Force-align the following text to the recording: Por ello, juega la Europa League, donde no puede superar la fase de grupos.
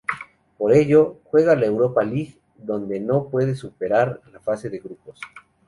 Por 0.57 0.73
ello, 0.73 1.19
juega 1.25 1.55
la 1.55 1.67
Europa 1.67 2.03
League, 2.03 2.39
donde 2.57 2.99
no 2.99 3.29
puede 3.29 3.53
superar 3.53 4.19
la 4.33 4.39
fase 4.39 4.67
de 4.67 4.79
grupos. 4.79 5.19